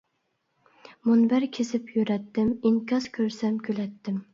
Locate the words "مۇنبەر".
1.11-1.47